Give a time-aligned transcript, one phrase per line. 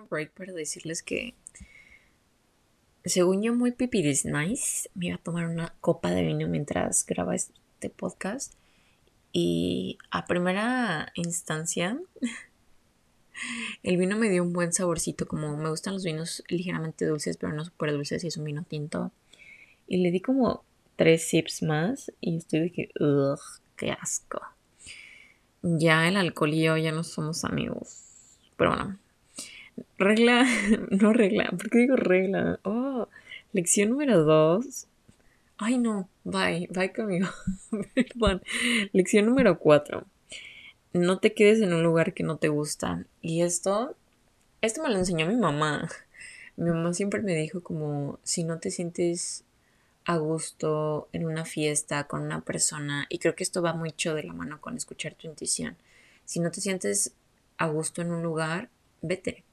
[0.00, 1.34] break para decirles que
[3.04, 7.34] según yo muy pipiris nice, me iba a tomar una copa de vino mientras graba
[7.34, 8.54] este podcast
[9.32, 11.98] y a primera instancia
[13.82, 17.52] el vino me dio un buen saborcito, como me gustan los vinos ligeramente dulces, pero
[17.52, 19.10] no súper dulces y es un vino tinto.
[19.86, 20.64] Y le di como
[20.96, 23.40] tres sips más y estoy de que, ugh,
[23.76, 24.40] qué asco.
[25.62, 28.38] Ya el alcohol y yo ya no somos amigos.
[28.56, 28.98] Pero bueno,
[29.98, 30.46] regla,
[30.90, 32.58] no regla, ¿por qué digo regla?
[32.64, 33.08] Oh,
[33.52, 34.86] lección número dos.
[35.58, 37.28] Ay no, bye, bye conmigo.
[37.94, 38.42] Perdón.
[38.92, 40.04] Lección número cuatro.
[40.92, 43.04] No te quedes en un lugar que no te gusta.
[43.20, 43.94] Y esto,
[44.60, 45.88] esto me lo enseñó mi mamá.
[46.56, 49.44] Mi mamá siempre me dijo como, si no te sientes
[50.04, 54.24] a gusto en una fiesta con una persona, y creo que esto va mucho de
[54.24, 55.76] la mano con escuchar tu intuición.
[56.24, 57.12] Si no te sientes
[57.56, 58.68] a gusto en un lugar,
[59.00, 59.44] vete.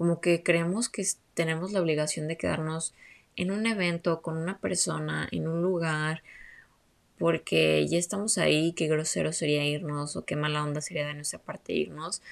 [0.00, 2.94] Como que creemos que tenemos la obligación de quedarnos
[3.36, 6.22] en un evento con una persona, en un lugar,
[7.18, 11.38] porque ya estamos ahí, qué grosero sería irnos o qué mala onda sería de nuestra
[11.38, 12.22] parte irnos,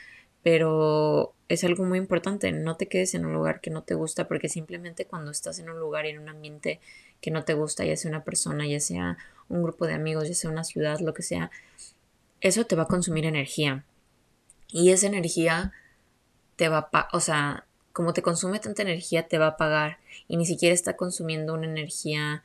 [0.43, 4.29] pero es algo muy importante, no te quedes en un lugar que no te gusta,
[4.29, 6.81] porque simplemente cuando estás en un lugar en un ambiente
[7.21, 9.19] que no te gusta, ya sea una persona, ya sea
[9.51, 11.51] un grupo de amigos, ya sea una ciudad, lo que sea,
[12.41, 13.85] eso te va a consumir energía.
[14.69, 15.75] Y esa energía
[16.59, 20.37] te va a, o sea, como te consume tanta energía, te va a pagar y
[20.37, 22.43] ni siquiera está consumiendo una energía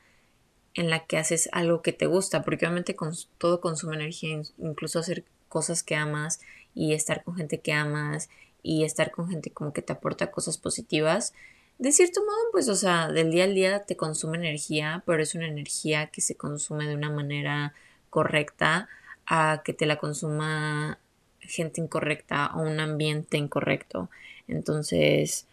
[0.74, 2.96] en la que haces algo que te gusta, porque obviamente
[3.38, 6.40] todo consume energía, incluso hacer cosas que amas
[6.76, 8.30] y estar con gente que amas
[8.62, 11.34] y estar con gente como que te aporta cosas positivas.
[11.78, 15.34] De cierto modo, pues, o sea, del día al día te consume energía, pero es
[15.34, 17.74] una energía que se consume de una manera
[18.10, 18.88] correcta
[19.26, 20.98] a que te la consuma
[21.46, 24.10] gente incorrecta o un ambiente incorrecto.
[24.48, 25.46] Entonces,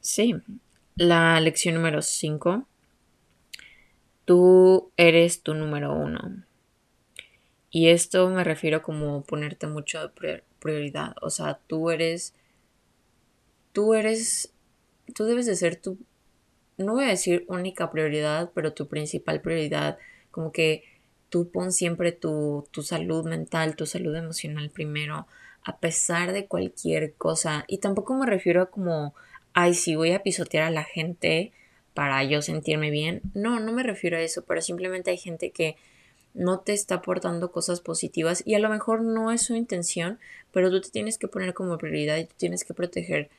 [0.00, 0.36] sí,
[0.96, 2.66] la lección número 5.
[4.24, 6.44] Tú eres tu número uno.
[7.70, 11.14] Y esto me refiero como ponerte mucho de prioridad.
[11.22, 12.34] O sea, tú eres.
[13.72, 14.52] Tú eres.
[15.14, 15.98] Tú debes de ser tu.
[16.76, 19.98] No voy a decir única prioridad, pero tu principal prioridad.
[20.30, 20.84] Como que
[21.32, 25.26] tú pon siempre tu, tu salud mental, tu salud emocional primero,
[25.64, 27.64] a pesar de cualquier cosa.
[27.68, 29.14] Y tampoco me refiero a como,
[29.54, 31.52] ay, si voy a pisotear a la gente
[31.94, 33.22] para yo sentirme bien.
[33.32, 35.76] No, no me refiero a eso, pero simplemente hay gente que
[36.34, 40.18] no te está aportando cosas positivas y a lo mejor no es su intención,
[40.52, 43.30] pero tú te tienes que poner como prioridad y tú tienes que proteger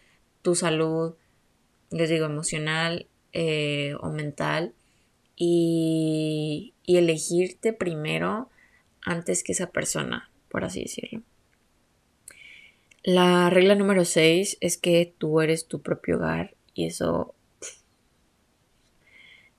[0.41, 1.13] tu salud,
[1.91, 4.73] les digo, emocional eh, o mental
[5.35, 8.49] y, elegirte primero
[9.01, 11.21] antes que esa persona, por así decirlo.
[13.03, 17.35] La regla número 6 es que tú eres tu propio hogar y eso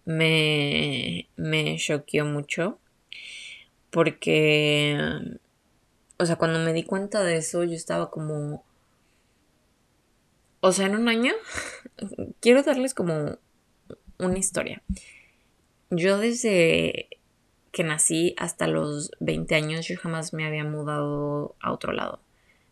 [0.07, 2.79] me, me choqueó mucho
[3.91, 4.99] porque,
[6.19, 8.65] o sea, cuando me di cuenta de eso yo estaba como,
[10.61, 11.33] o sea, en un año,
[12.41, 13.39] quiero darles como
[14.19, 14.83] una historia.
[15.91, 17.09] Yo desde
[17.73, 22.21] que nací hasta los 20 años yo jamás me había mudado a otro lado.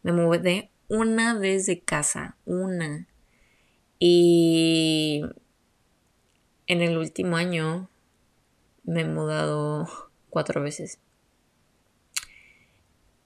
[0.02, 3.08] Me mudé una vez de casa, una.
[3.98, 5.22] Y
[6.66, 7.88] en el último año
[8.84, 9.88] me he mudado
[10.30, 10.98] cuatro veces.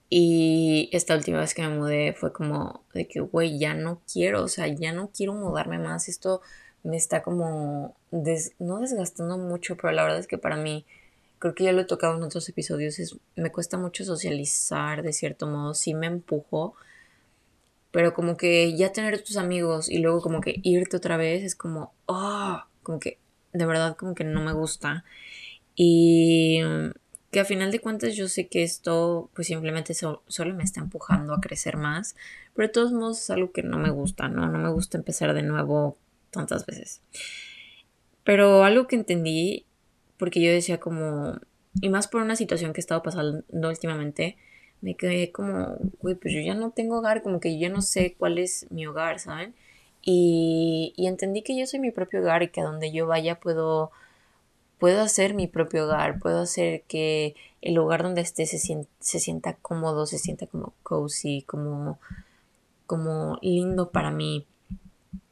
[0.09, 4.45] Y esta última vez que me mudé fue como de que, güey, ya no quiero,
[4.45, 6.09] o sea, ya no quiero mudarme más.
[6.09, 6.43] Esto
[6.87, 10.87] me está como, no desgastando mucho, pero la verdad es que para mí,
[11.41, 15.13] creo que ya lo he tocado en otros episodios, es, me cuesta mucho socializar de
[15.13, 16.77] cierto modo, sí me empujo,
[17.91, 21.57] pero como que ya tener tus amigos y luego como que irte otra vez es
[21.57, 23.19] como, oh, como que
[23.53, 25.05] de verdad como que no me gusta.
[25.75, 26.61] Y
[27.33, 31.35] que a final de cuentas yo sé que esto pues simplemente solo me está empujando
[31.35, 32.15] a crecer más,
[32.55, 34.47] pero de todos modos es algo que no me gusta, ¿no?
[34.49, 35.97] No me gusta empezar de nuevo
[36.37, 37.01] tantas veces.
[38.25, 39.67] Pero algo que entendí,
[40.19, 41.39] porque yo decía como,
[41.81, 44.37] y más por una situación que he estado pasando últimamente,
[44.81, 47.83] me quedé como, güey, pues yo ya no tengo hogar, como que yo ya no
[47.83, 49.55] sé cuál es mi hogar, ¿saben?
[50.03, 53.41] Y, y entendí que yo soy mi propio hogar y que a donde yo vaya
[53.41, 53.91] puedo,
[54.79, 59.21] puedo hacer mi propio hogar, puedo hacer que el lugar donde esté se, sienta, se
[59.21, 61.99] sienta cómodo, se sienta como cozy, como,
[62.87, 64.47] como lindo para mí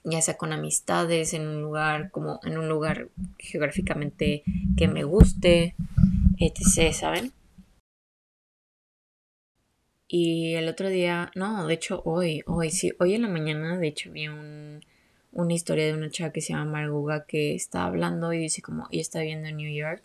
[0.04, 3.08] ya sea con amistades, en un lugar como en un lugar
[3.38, 4.42] geográficamente
[4.76, 5.74] que me guste,
[6.38, 7.32] etc., ¿saben?
[10.06, 13.88] Y el otro día, no, de hecho hoy, hoy sí, hoy en la mañana, de
[13.88, 14.80] hecho vi un,
[15.32, 18.86] una historia de una chava que se llama Marguga que está hablando y dice como,
[18.90, 20.02] y está viviendo en New York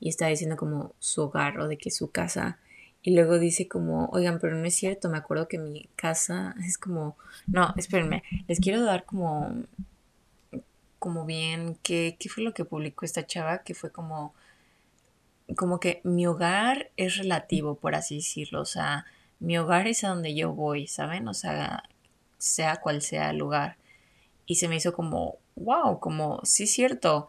[0.00, 2.58] y está diciendo como su hogar o de que su casa.
[3.02, 6.78] Y luego dice como, oigan, pero no es cierto, me acuerdo que mi casa es
[6.78, 7.16] como,
[7.46, 9.64] no, espérenme, les quiero dar como,
[10.98, 13.58] como bien, ¿qué, qué fue lo que publicó esta chava?
[13.58, 14.34] Que fue como,
[15.56, 19.06] como que mi hogar es relativo, por así decirlo, o sea,
[19.40, 21.28] mi hogar es a donde yo voy, ¿saben?
[21.28, 21.84] O sea,
[22.38, 23.76] sea cual sea el lugar.
[24.46, 27.28] Y se me hizo como, wow, como, sí es cierto.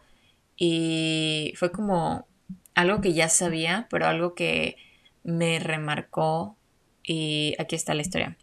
[0.56, 2.26] Y fue como
[2.74, 4.76] algo que ya sabía, pero algo que
[5.22, 6.56] me remarcó.
[7.02, 8.36] Y aquí está la historia.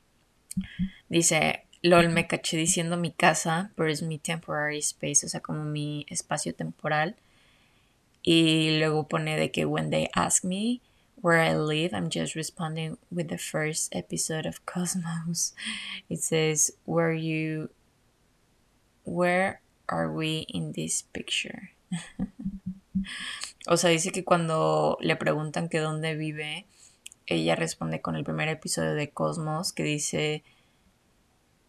[1.10, 5.64] Dice, LOL, me caché diciendo mi casa, pero es mi temporary space, o sea, como
[5.64, 7.16] mi espacio temporal.
[8.24, 10.82] Y luego pone de que when they ask me
[11.22, 15.54] where I live, I'm just responding with the first episode of Cosmos.
[16.10, 17.70] It says, where you,
[19.04, 21.72] where are we in this picture?
[23.68, 26.66] o sea, dice que cuando le preguntan que dónde vive,
[27.26, 30.44] ella responde con el primer episodio de Cosmos que dice,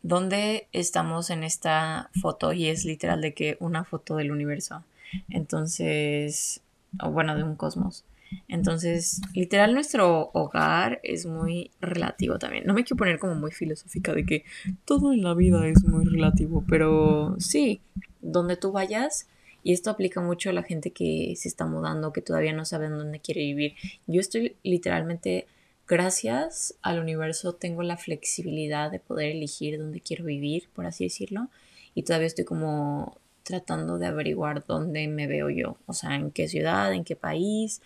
[0.02, 2.52] ¿dónde estamos en esta foto?
[2.52, 4.84] Y es literal de que una foto del universo.
[5.28, 6.60] Entonces,
[7.02, 8.04] o bueno, de un cosmos.
[8.46, 12.64] Entonces, literal, nuestro hogar es muy relativo también.
[12.66, 14.44] No me quiero poner como muy filosófica de que
[14.84, 17.80] todo en la vida es muy relativo, pero sí,
[18.20, 19.28] donde tú vayas,
[19.62, 22.96] y esto aplica mucho a la gente que se está mudando, que todavía no saben
[22.96, 23.74] dónde quiere vivir.
[24.06, 25.46] Yo estoy literalmente,
[25.86, 31.48] gracias al universo, tengo la flexibilidad de poder elegir dónde quiero vivir, por así decirlo,
[31.94, 36.48] y todavía estoy como tratando de averiguar dónde me veo yo, o sea, en qué
[36.48, 37.80] ciudad, en qué país,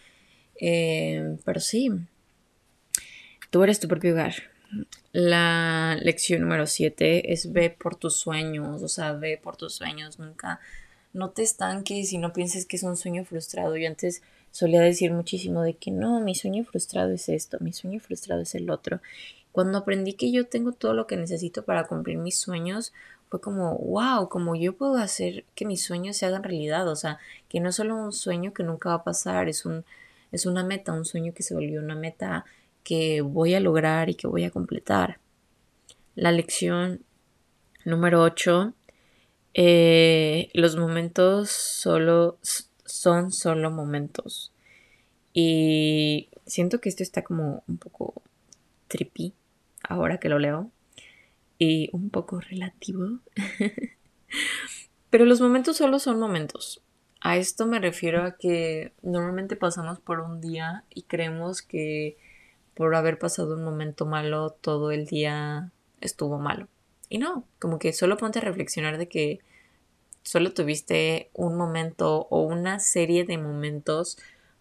[0.57, 1.91] eh, pero sí,
[3.51, 4.35] tú eres tu propio hogar.
[5.13, 10.19] La lección número 7 es ve por tus sueños, o sea, ve por tus sueños,
[10.19, 10.61] nunca,
[11.13, 13.77] no te estanques y no pienses que es un sueño frustrado.
[13.77, 18.01] Yo antes solía decir muchísimo de que no, mi sueño frustrado es esto, mi sueño
[18.01, 19.01] frustrado es el otro.
[19.51, 22.93] Cuando aprendí que yo tengo todo lo que necesito para cumplir mis sueños,
[23.29, 27.19] fue como, wow, como yo puedo hacer que mis sueños se hagan realidad, o sea,
[27.49, 29.85] que no es solo un sueño que nunca va a pasar, es, un,
[30.33, 32.45] es una meta, un sueño que se volvió una meta
[32.85, 35.19] que voy a lograr y que voy a completar.
[36.15, 37.03] La lección
[37.85, 38.75] número 8,
[39.55, 42.39] eh, los momentos solo
[42.85, 44.53] son solo momentos.
[45.33, 48.23] Y siento que esto está como un poco
[48.89, 49.33] trippy
[49.83, 50.71] ahora que lo leo
[51.59, 53.19] y un poco relativo.
[55.11, 56.83] Pero los momentos solo son momentos.
[57.21, 62.17] A esto me refiero a que normalmente pasamos por un día y creemos que
[62.75, 65.71] por haber pasado un momento malo todo el día
[66.01, 66.69] estuvo malo.
[67.13, 69.41] Y no, como que solo ponte a reflexionar de que
[70.23, 74.17] solo tuviste un momento o una serie de momentos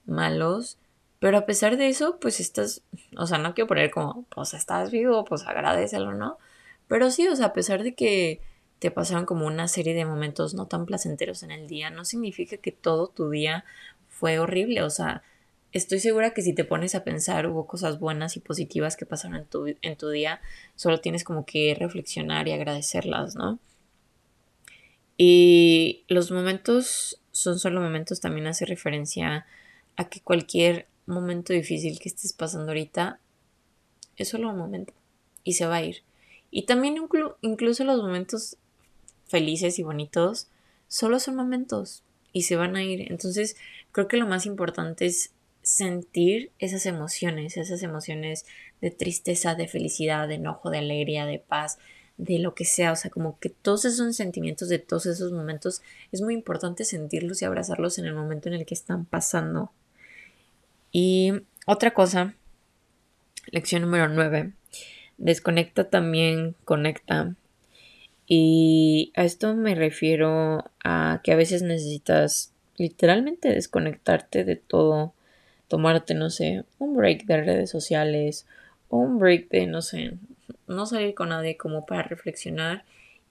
[0.06, 0.78] malos,
[1.20, 2.82] pero a pesar de eso, pues estás,
[3.16, 6.40] o sea, no quiero poner como, pues estás vivo, pues agradecelo, ¿no?
[6.90, 8.42] Pero sí, o sea, a pesar de que
[8.80, 12.58] te pasaron como una serie de momentos no tan placenteros en el día, no significa
[12.58, 13.64] que todo tu día
[14.10, 14.84] fue horrible.
[14.84, 15.24] O sea,
[15.72, 19.38] estoy segura que si te pones a pensar hubo cosas buenas y positivas que pasaron
[19.38, 20.42] en tu, en tu día,
[20.76, 23.60] solo tienes como que reflexionar y agradecerlas, ¿no?
[25.18, 29.46] Y los momentos son solo momentos, también hace referencia
[29.96, 33.20] a que cualquier momento difícil que estés pasando ahorita
[34.18, 34.94] es solo un momento
[35.44, 36.04] y se va a ir.
[36.50, 36.96] Y también
[37.42, 38.58] incluso los momentos
[39.28, 40.48] felices y bonitos
[40.88, 42.04] solo son momentos
[42.34, 43.12] y se van a ir.
[43.12, 43.56] Entonces
[43.92, 45.32] creo que lo más importante es
[45.62, 48.46] sentir esas emociones, esas emociones
[48.82, 51.78] de tristeza, de felicidad, de enojo, de alegría, de paz,
[52.18, 55.82] de lo que sea, o sea, como que todos esos sentimientos de todos esos momentos
[56.12, 59.72] es muy importante sentirlos y abrazarlos en el momento en el que están pasando.
[60.92, 61.34] Y
[61.66, 62.36] otra cosa,
[63.52, 64.54] lección número 9,
[65.22, 67.36] Desconecta también conecta.
[68.26, 75.14] Y a esto me refiero a que a veces necesitas literalmente desconectarte de todo,
[75.72, 78.46] tomarte, no sé, un break de redes sociales,
[78.90, 80.18] un break de, no sé,
[80.68, 82.84] no salir con nadie como para reflexionar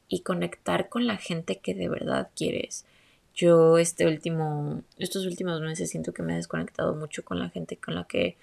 [0.08, 2.86] y conectar con la gente que de verdad quieres.
[3.34, 7.76] Yo este último, estos últimos meses siento que me he desconectado mucho con la gente
[7.76, 8.38] con la que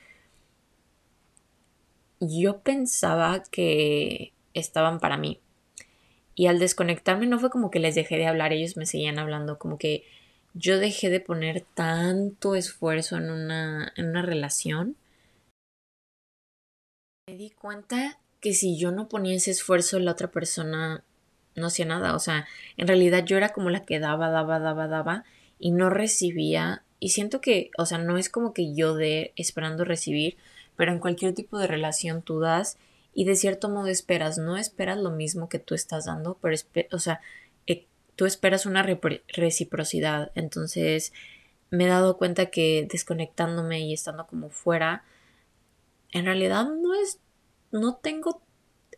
[2.19, 5.39] yo pensaba que estaban para mí.
[6.35, 9.57] Y al desconectarme no fue como que les dejé de hablar, ellos me seguían hablando,
[9.57, 10.03] como que
[10.57, 14.95] yo dejé de poner tanto esfuerzo en una, en una relación
[17.29, 21.03] Me di cuenta que si yo no ponía ese esfuerzo, la otra persona
[21.55, 22.15] no hacía nada.
[22.15, 22.47] O sea,
[22.77, 25.25] en realidad yo era como la que daba, daba, daba, daba
[25.59, 26.85] y no recibía.
[27.01, 30.37] Y siento que, o sea, no es como que yo de esperando recibir,
[30.77, 32.77] pero en cualquier tipo de relación tú das
[33.13, 34.37] y de cierto modo esperas.
[34.37, 36.55] No esperas lo mismo que tú estás dando, pero,
[36.93, 37.19] o sea,
[38.17, 40.31] tú esperas una reciprocidad.
[40.35, 41.13] Entonces,
[41.69, 45.05] me he dado cuenta que desconectándome y estando como fuera,
[46.11, 47.19] en realidad no es,
[47.71, 48.41] no tengo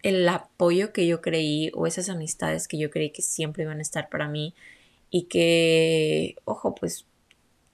[0.03, 3.81] el apoyo que yo creí o esas amistades que yo creí que siempre iban a
[3.81, 4.55] estar para mí
[5.09, 7.05] y que, ojo, pues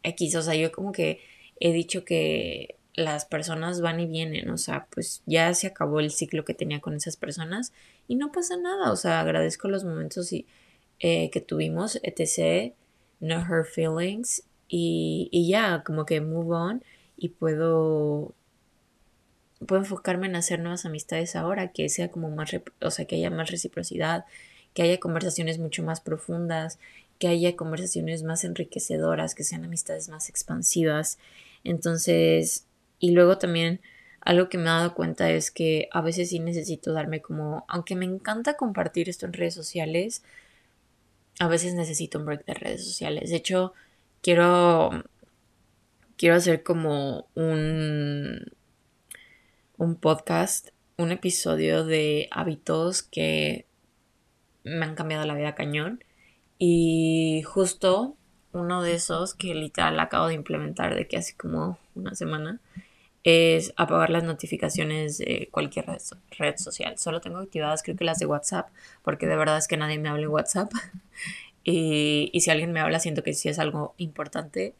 [0.01, 1.21] X, o sea, yo como que
[1.59, 6.09] he dicho que las personas van y vienen, o sea, pues ya se acabó el
[6.09, 7.71] ciclo que tenía con esas personas
[8.07, 10.47] y no pasa nada, o sea, agradezco los momentos y,
[10.99, 12.73] eh, que tuvimos, etc.,
[13.19, 16.83] no hurt feelings y, y ya, como que move on
[17.17, 18.33] y puedo
[19.65, 23.29] puedo enfocarme en hacer nuevas amistades ahora, que sea como más, o sea, que haya
[23.29, 24.25] más reciprocidad,
[24.73, 26.79] que haya conversaciones mucho más profundas,
[27.19, 31.17] que haya conversaciones más enriquecedoras, que sean amistades más expansivas.
[31.63, 32.65] Entonces,
[32.99, 33.81] y luego también
[34.21, 37.95] algo que me he dado cuenta es que a veces sí necesito darme como, aunque
[37.95, 40.23] me encanta compartir esto en redes sociales,
[41.39, 43.29] a veces necesito un break de redes sociales.
[43.29, 43.73] De hecho,
[44.21, 45.03] quiero
[46.17, 48.45] quiero hacer como un
[49.77, 53.65] un podcast, un episodio de hábitos que
[54.63, 56.03] me han cambiado la vida cañón.
[56.57, 58.15] Y justo
[58.53, 62.59] uno de esos que literal acabo de implementar de que hace como una semana
[63.25, 65.87] es apagar las notificaciones de cualquier
[66.37, 66.97] red, social.
[66.97, 68.69] Solo tengo activadas creo que las de WhatsApp,
[69.03, 70.71] porque de verdad es que nadie me habla en WhatsApp.
[71.63, 74.75] y, y si alguien me habla, siento que sí es algo importante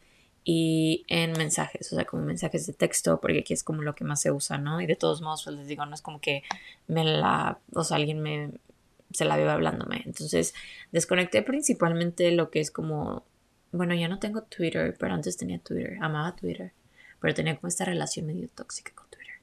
[0.48, 4.04] y en mensajes, o sea, como mensajes de texto, porque aquí es como lo que
[4.04, 4.80] más se usa, ¿no?
[4.80, 6.44] Y de todos modos, pues les digo, no es como que
[6.86, 8.52] me la, o sea, alguien me,
[9.10, 10.02] se la vive hablándome.
[10.06, 10.54] Entonces,
[10.92, 13.24] desconecté principalmente lo que es como,
[13.72, 16.72] bueno, ya no tengo Twitter, pero antes tenía Twitter, amaba Twitter,
[17.26, 19.34] pero tenía como esta relación medio tóxica con Twitter.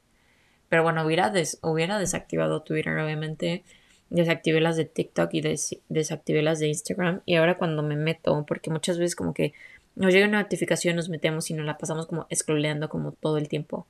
[0.70, 3.66] Pero bueno, hubiera, des, hubiera desactivado Twitter, obviamente,
[4.10, 5.42] desactivé las de TikTok y
[5.90, 7.20] desactivé las de Instagram.
[7.25, 9.52] Y ahora cuando me meto, porque muchas veces como que
[9.96, 13.50] nos llega una notificación, nos metemos y nos la pasamos como scrolleando como todo el
[13.50, 13.86] tiempo.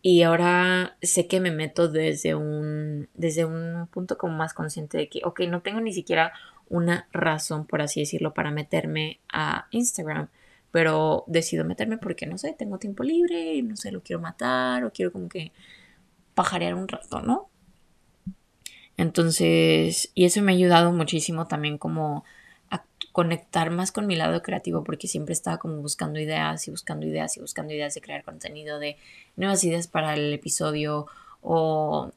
[0.00, 5.10] Y ahora sé que me meto desde un, desde un punto como más consciente de
[5.10, 6.32] que, ok, no tengo ni siquiera
[6.70, 10.30] una razón, por así decirlo, para meterme a Instagram.
[10.72, 14.92] Pero decido meterme porque, no sé, tengo tiempo libre no sé, lo quiero matar o
[14.92, 15.52] quiero como que
[16.34, 17.48] pajarear un rato, ¿no?
[18.96, 22.24] Entonces, y eso me ha ayudado muchísimo también como
[23.12, 27.36] conectar más con mi lado creativo porque siempre estaba como buscando ideas y buscando ideas
[27.36, 28.96] y buscando ideas de crear contenido, de
[29.36, 31.06] nuevas ideas para el episodio
[31.42, 32.12] o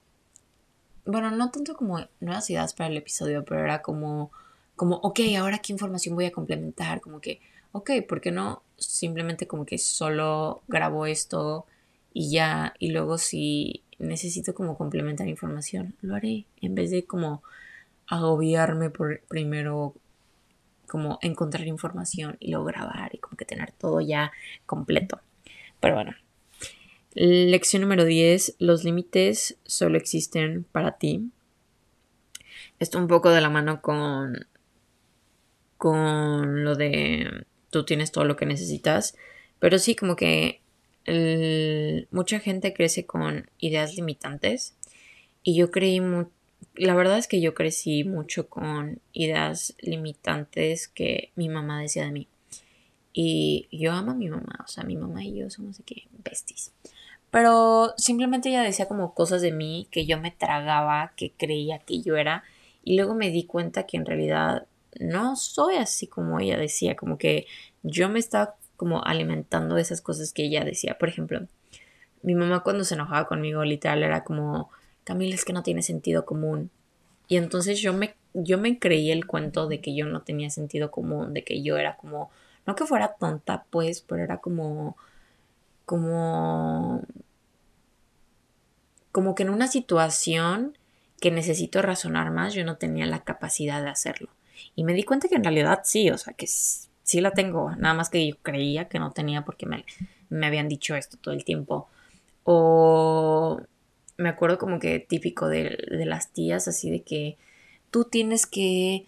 [1.05, 4.31] bueno, no tanto como nuevas ideas para el episodio, pero era como
[4.75, 7.41] como ok, ahora qué información voy a complementar, como que
[7.74, 11.65] ok, ¿por qué no simplemente como que solo grabo esto
[12.13, 17.44] y ya y luego si necesito como complementar información, lo haré en vez de como
[18.08, 19.96] agobiarme por primero
[20.88, 24.32] como encontrar información y luego grabar y como que tener todo ya
[24.65, 25.20] completo.
[25.80, 26.13] Pero bueno.
[27.15, 28.56] Lección número 10.
[28.60, 31.32] Los límites solo existen para ti.
[32.80, 34.46] Esto un poco de la mano con,
[35.77, 39.18] con lo de tú tienes todo lo que necesitas.
[39.60, 40.62] Pero sí, como que
[42.12, 44.75] mucha gente crece con ideas limitantes.
[45.44, 46.32] Y yo creí mucho
[46.75, 52.12] la verdad es que yo crecí mucho con ideas limitantes que mi mamá decía de
[52.12, 52.27] mí.
[53.12, 56.08] Y yo amo a mi mamá, o sea, mi mamá y yo somos de que
[56.24, 56.72] besties.
[57.30, 62.01] Pero simplemente ella decía como cosas de mí que yo me tragaba, que creía que
[62.01, 62.44] yo era.
[62.84, 64.65] Y luego me di cuenta que en realidad
[65.00, 67.47] no soy así como ella decía, como que
[67.83, 70.97] yo me estaba como alimentando de esas cosas que ella decía.
[70.97, 71.47] Por ejemplo,
[72.21, 74.69] mi mamá cuando se enojaba conmigo literal era como,
[75.03, 76.71] Camila, es que no tiene sentido común.
[77.27, 80.91] Y entonces yo me, yo me creí el cuento de que yo no tenía sentido
[80.91, 82.31] común, de que yo era como,
[82.65, 84.97] no que fuera tonta, pues, pero era como,
[85.85, 87.01] como,
[89.12, 90.77] como que en una situación
[91.21, 94.29] que necesito razonar más, yo no tenía la capacidad de hacerlo.
[94.75, 97.93] Y me di cuenta que en realidad sí, o sea, que sí la tengo, nada
[97.93, 99.86] más que yo creía que no tenía porque me,
[100.29, 101.88] me habían dicho esto todo el tiempo.
[102.43, 103.62] O
[104.17, 107.38] me acuerdo como que típico de, las tías, así de que
[107.91, 109.05] tú tienes que,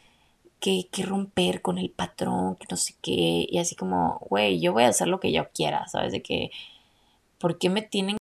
[0.59, 4.73] que, que, romper con el patrón, que no sé qué, y así como, güey, yo
[4.73, 6.11] voy a hacer lo que yo quiera, ¿sabes?
[6.11, 6.51] De que,
[7.39, 8.17] ¿por qué me tienen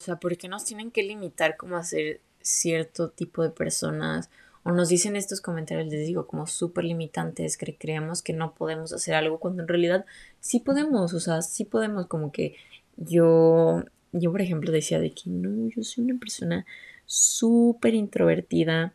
[0.00, 4.30] O sea, ¿por qué nos tienen que limitar como a ser cierto tipo de personas?
[4.64, 8.92] O nos dicen estos comentarios, les digo, como súper limitantes, que creemos que no podemos
[8.92, 10.04] hacer algo cuando en realidad
[10.40, 12.54] sí podemos, o sea, sí podemos como que
[12.96, 16.64] yo, yo por ejemplo decía de que no, yo soy una persona
[17.06, 18.94] súper introvertida.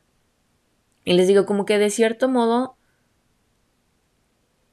[1.04, 2.76] Y les digo como que de cierto modo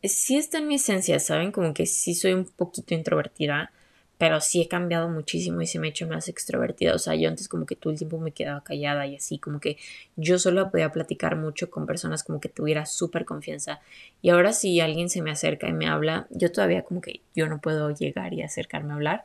[0.02, 1.52] sí está en mi esencia, ¿saben?
[1.52, 3.72] Como que sí soy un poquito introvertida
[4.18, 6.94] pero sí he cambiado muchísimo y se me ha hecho más extrovertida.
[6.94, 9.60] O sea, yo antes como que todo el tiempo me quedaba callada y así, como
[9.60, 9.76] que
[10.16, 13.80] yo solo podía platicar mucho con personas como que tuviera súper confianza.
[14.22, 17.48] Y ahora si alguien se me acerca y me habla, yo todavía como que yo
[17.48, 19.24] no puedo llegar y acercarme a hablar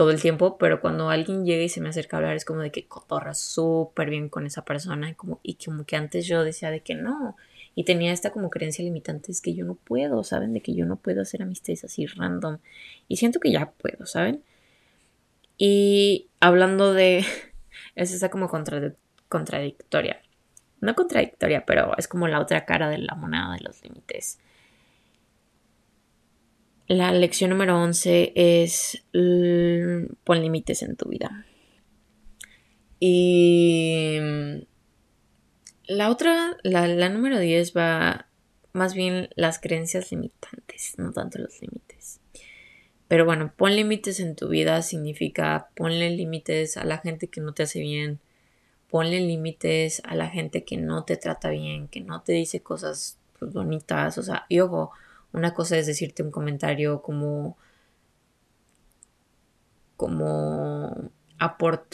[0.00, 2.60] todo el tiempo, pero cuando alguien llega y se me acerca a hablar es como
[2.60, 6.42] de que cotorra súper bien con esa persona y como, y como que antes yo
[6.42, 7.36] decía de que no,
[7.74, 10.52] y tenía esta como creencia limitante, es que yo no puedo, ¿saben?
[10.52, 12.58] De que yo no puedo hacer amistades así random.
[13.08, 14.42] Y siento que ya puedo, ¿saben?
[15.56, 17.24] Y hablando de...
[17.96, 18.48] Es esa como
[19.28, 20.22] contradictoria.
[20.80, 24.38] No contradictoria, pero es como la otra cara de la moneda de los límites.
[26.86, 31.46] La lección número 11 es pon límites en tu vida.
[32.98, 34.18] Y
[35.90, 38.26] la otra, la, número 10 va
[38.72, 42.20] más bien las creencias limitantes, no tanto los límites.
[43.08, 47.54] Pero bueno, pon límites en tu vida significa ponle límites a la gente que no
[47.54, 48.20] te hace bien,
[48.88, 53.18] ponle límites a la gente que no te trata bien, que no te dice cosas
[53.40, 54.92] bonitas, o sea, y ojo,
[55.32, 57.56] una cosa es decirte un comentario como
[59.96, 61.10] como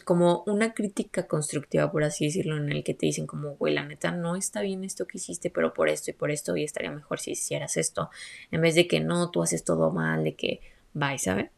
[0.05, 3.85] como una crítica constructiva, por así decirlo, en el que te dicen como, güey, la
[3.85, 6.91] neta no está bien esto que hiciste, pero por esto y por esto y estaría
[6.91, 8.11] mejor si hicieras esto,
[8.51, 10.61] en vez de que no, tú haces todo mal, de que,
[10.95, 11.51] bye, ¿sabes?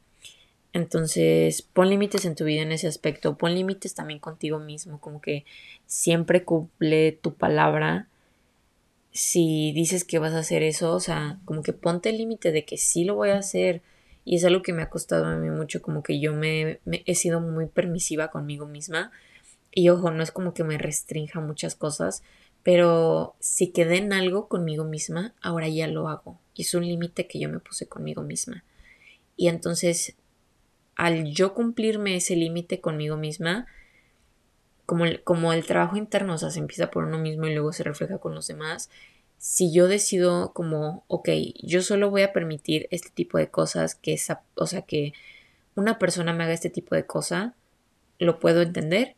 [0.74, 5.20] Entonces, pon límites en tu vida en ese aspecto, pon límites también contigo mismo, como
[5.20, 5.44] que
[5.86, 8.08] siempre cumple tu palabra.
[9.12, 12.64] Si dices que vas a hacer eso, o sea, como que ponte el límite de
[12.64, 13.82] que sí lo voy a hacer,
[14.28, 17.14] y es algo que me ha costado a mí mucho, como que yo me, he
[17.14, 19.10] sido muy permisiva conmigo misma.
[19.70, 22.22] Y ojo, no es como que me restrinja muchas cosas,
[22.62, 26.38] pero si quedé en algo conmigo misma, ahora ya lo hago.
[26.52, 28.64] Y es un límite que yo me puse conmigo misma.
[29.34, 30.14] Y entonces,
[30.94, 33.66] al yo cumplirme ese límite conmigo misma,
[34.84, 37.72] como el, como el trabajo interno, o sea, se empieza por uno mismo y luego
[37.72, 38.90] se refleja con los demás,
[39.38, 41.28] si yo decido como, ok,
[41.62, 45.12] yo solo voy a permitir este tipo de cosas, que esa, o sea, que
[45.76, 47.54] una persona me haga este tipo de cosa,
[48.18, 49.14] lo puedo entender,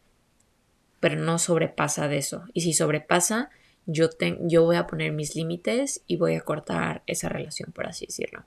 [1.00, 2.44] pero no sobrepasa de eso.
[2.52, 3.50] Y si sobrepasa,
[3.86, 4.10] yo,
[4.42, 8.44] yo voy a poner mis límites y voy a cortar esa relación, por así decirlo.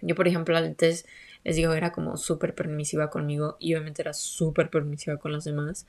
[0.00, 1.06] Yo, por ejemplo, antes
[1.44, 5.86] les digo, era como súper permisiva conmigo y obviamente era súper permisiva con los demás.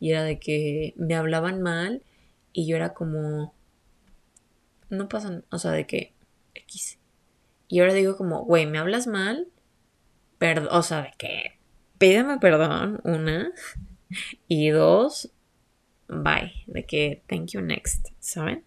[0.00, 2.02] Y era de que me hablaban mal
[2.52, 3.54] y yo era como,
[4.90, 6.12] no pasa, o sea, de que
[6.54, 6.98] X.
[7.68, 9.48] Y ahora digo como, güey, me hablas mal,
[10.38, 11.58] perdón, o sea, de que
[11.98, 13.52] pídeme perdón, una,
[14.48, 15.30] y dos,
[16.08, 18.64] bye, de que thank you next, ¿saben?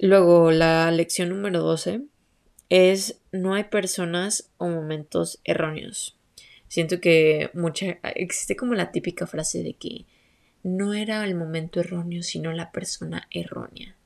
[0.00, 2.02] Luego, la lección número 12
[2.70, 6.16] es no hay personas o momentos erróneos.
[6.68, 10.06] Siento que mucha, existe como la típica frase de que
[10.62, 13.96] no era el momento erróneo, sino la persona errónea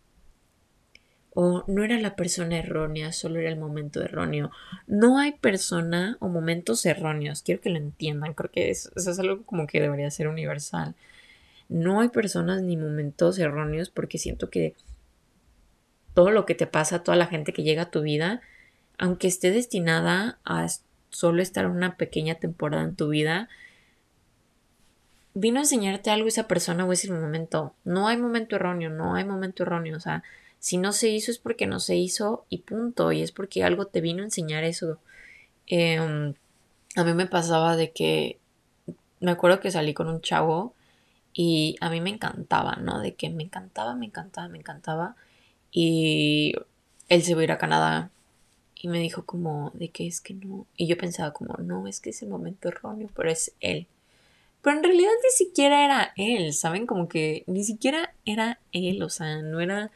[1.34, 4.52] o no era la persona errónea, solo era el momento erróneo.
[4.86, 9.42] No hay persona o momentos erróneos, quiero que lo entiendan, creo que eso, es algo
[9.44, 10.94] como que debería ser universal.
[11.68, 14.74] No hay personas ni momentos erróneos porque siento que
[16.14, 18.40] todo lo que te pasa, toda la gente que llega a tu vida,
[18.96, 20.68] aunque esté destinada a
[21.10, 23.48] solo estar una pequeña temporada en tu vida,
[25.34, 27.74] vino a enseñarte algo esa persona o ese momento.
[27.84, 30.22] No hay momento erróneo, no hay momento erróneo, o sea,
[30.64, 33.12] si no se hizo es porque no se hizo y punto.
[33.12, 34.98] Y es porque algo te vino a enseñar eso.
[35.66, 36.32] Em,
[36.96, 38.38] a mí me pasaba de que
[39.20, 40.72] me acuerdo que salí con un chavo
[41.34, 42.98] y a mí me encantaba, ¿no?
[43.00, 45.16] De que me encantaba, me encantaba, me encantaba.
[45.70, 46.54] Y
[47.10, 48.10] él se iba a ir a Canadá
[48.74, 50.66] y me dijo como de que es que no.
[50.78, 53.86] Y yo pensaba como, no, es que es el momento erróneo, pero es él.
[54.62, 56.86] Pero en realidad ni siquiera era él, ¿saben?
[56.86, 59.92] Como que ni siquiera era él, o sea, no era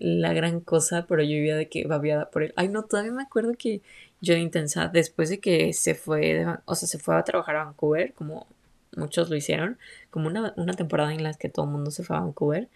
[0.00, 2.54] la gran cosa, pero yo vivía de que babiada por él.
[2.56, 3.82] Ay, no, todavía me acuerdo que
[4.20, 7.64] yo de intensa, después de que se fue, o sea, se fue a trabajar a
[7.64, 8.46] Vancouver, como
[8.96, 9.78] muchos lo hicieron,
[10.10, 12.68] como una, temporada en la que todo el mundo se fue a Vancouver,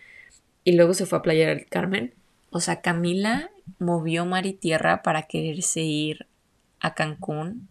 [0.64, 2.14] y luego se fue a Playa del Carmen.
[2.50, 6.26] O sea, Camila movió mar y tierra para quererse ir
[6.80, 7.68] a Cancún.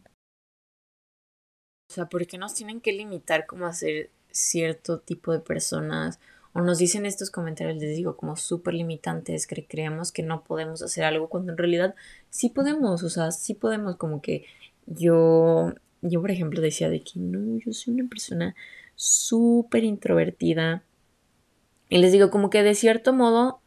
[1.89, 6.19] O sea, ¿por qué nos tienen que limitar como a ser cierto tipo de personas?
[6.53, 10.83] O nos dicen estos comentarios, les digo, como súper limitantes, que creemos que no podemos
[10.83, 11.95] hacer algo cuando en realidad
[12.29, 14.45] sí podemos, o sea, sí podemos, como que
[14.85, 18.55] yo, yo por ejemplo decía de que no, yo soy una persona
[18.95, 20.83] súper introvertida.
[21.89, 23.59] Y les digo, como que de cierto modo,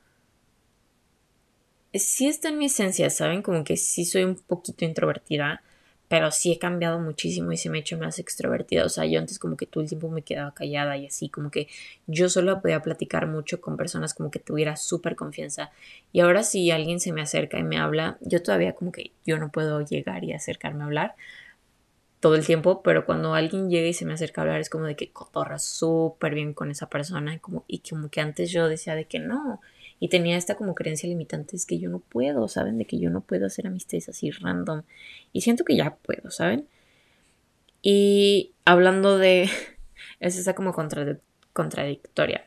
[1.92, 3.42] sí está en mi esencia, ¿saben?
[3.42, 5.62] Como que sí soy un poquito introvertida
[6.08, 8.84] pero sí he cambiado muchísimo y se me ha hecho más extrovertida.
[8.84, 11.50] O sea, yo antes como que todo el tiempo me quedaba callada y así, como
[11.50, 11.68] que
[12.06, 15.70] yo solo podía platicar mucho con personas como que tuviera súper confianza.
[16.12, 19.38] Y ahora si alguien se me acerca y me habla, yo todavía como que yo
[19.38, 21.14] no puedo llegar y acercarme a hablar
[22.20, 24.84] todo el tiempo, pero cuando alguien llega y se me acerca a hablar es como
[24.86, 28.68] de que cotorra súper bien con esa persona y como, y como que antes yo
[28.68, 29.60] decía de que no,
[29.98, 32.78] y tenía esta como creencia limitante, es que yo no puedo, ¿saben?
[32.78, 34.82] De que yo no puedo hacer amistades así random.
[35.32, 36.66] Y siento que ya puedo, ¿saben?
[37.82, 39.48] Y hablando de...
[40.18, 42.46] Es esa como contradictoria.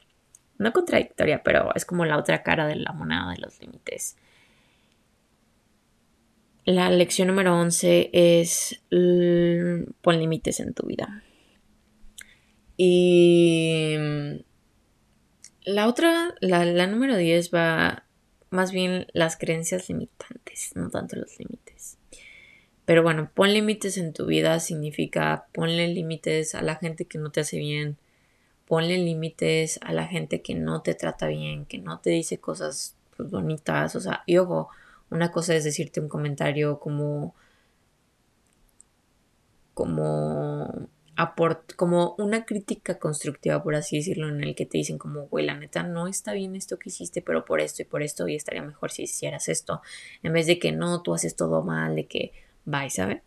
[0.57, 4.17] No contradictoria, pero es como la otra cara de la moneda de los límites.
[6.65, 11.23] La lección número 11 es pon límites en tu vida.
[12.75, 13.38] Y
[15.73, 18.03] la otra, la, número 10 va
[18.49, 21.97] más bien las creencias limitantes, no tanto los límites.
[22.85, 27.31] Pero bueno, pon límites en tu vida significa ponle límites a la gente que no
[27.31, 27.97] te hace bien,
[28.67, 32.95] ponle límites a la gente que no te trata bien, que no te dice cosas
[33.15, 34.69] pues, bonitas, o sea, y ojo,
[35.11, 37.35] una cosa es decirte un comentario como
[39.75, 40.89] como
[41.75, 45.55] como una crítica constructiva, por así decirlo, en el que te dicen como, güey, la
[45.55, 48.61] neta no está bien esto que hiciste, pero por esto y por esto y estaría
[48.61, 49.81] mejor si hicieras esto,
[50.23, 52.31] en vez de que no, tú haces todo mal, de que,
[52.65, 53.21] bye, ¿sabes?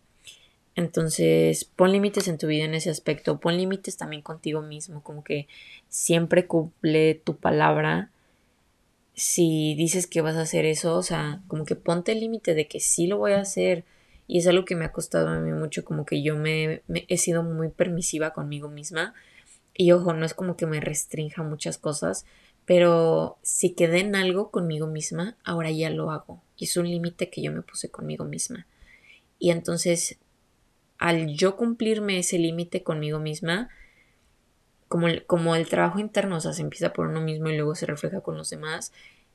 [0.74, 5.22] Entonces, pon límites en tu vida en ese aspecto, pon límites también contigo mismo, como
[5.22, 5.46] que
[5.88, 8.10] siempre cumple tu palabra.
[9.14, 12.68] Si dices que vas a hacer eso, o sea, como que ponte el límite de
[12.68, 13.84] que sí lo voy a hacer,
[14.26, 17.18] y es algo que me ha costado a mí mucho, como que yo me, he
[17.18, 19.14] sido muy permisiva conmigo misma.
[19.74, 22.24] Y ojo, no es como que me restrinja muchas cosas,
[22.64, 26.42] pero si quedé en algo conmigo misma, ahora ya lo hago.
[26.56, 28.66] Y es un límite que yo me puse conmigo misma.
[29.38, 30.18] Y entonces,
[30.98, 33.70] al yo cumplirme ese límite conmigo misma,
[34.88, 37.74] como el, como el trabajo interno, o sea, se empieza por uno mismo y luego
[37.74, 38.92] se refleja con los demás,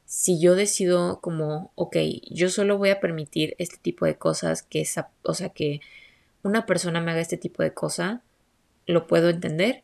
[0.08, 1.98] si yo decido como, ok,
[2.32, 5.82] yo solo voy a permitir este tipo de cosas, que esa, o sea, que
[6.44, 8.24] una persona me haga este tipo de cosa,
[8.86, 9.84] lo puedo entender,